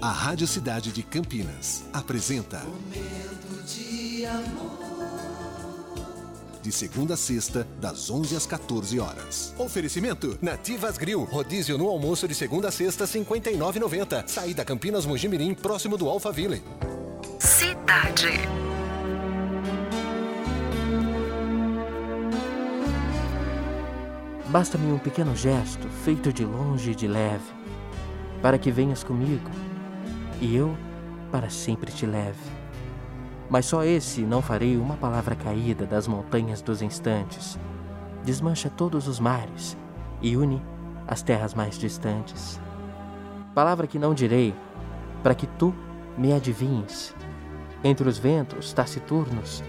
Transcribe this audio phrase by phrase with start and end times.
[0.00, 4.78] A Rádio Cidade de Campinas apresenta Momento de amor.
[6.62, 9.54] De segunda a sexta, das 11 às 14 horas.
[9.58, 11.24] Oferecimento Nativas Grill.
[11.24, 14.28] Rodízio no almoço de segunda a sexta, R$ 59,90.
[14.28, 16.62] Saída Campinas Mojimirim, próximo do Alphaville.
[17.38, 18.38] Cidade.
[24.48, 27.44] Basta-me um pequeno gesto, feito de longe e de leve,
[28.42, 29.50] para que venhas comigo
[30.40, 30.76] e eu
[31.30, 32.38] para sempre te leve.
[33.50, 37.58] Mas só esse não farei uma palavra caída das montanhas dos instantes.
[38.24, 39.76] Desmancha todos os mares
[40.20, 40.62] e une
[41.06, 42.60] as terras mais distantes.
[43.54, 44.54] Palavra que não direi,
[45.22, 45.74] para que tu
[46.16, 47.14] me adivinhes.
[47.82, 49.64] Entre os ventos taciturnos,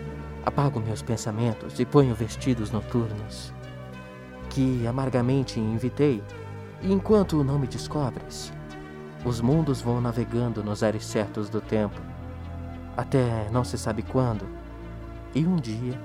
[0.45, 3.54] apago meus pensamentos e ponho vestidos noturnos
[4.49, 6.23] que amargamente invitei,
[6.81, 8.51] e enquanto não me descobres,
[9.25, 11.99] os mundos vão navegando nos ares certos do tempo,
[12.95, 14.45] até não se sabe quando,
[15.34, 15.99] e um dia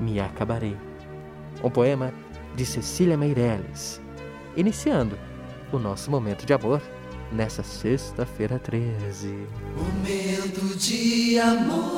[0.00, 0.76] me acabarei.
[1.62, 2.12] Um poema
[2.54, 4.00] de Cecília Meirelles,
[4.56, 5.18] iniciando
[5.72, 6.80] o nosso momento de amor
[7.32, 9.46] nessa sexta-feira 13.
[9.76, 11.97] Momento de amor.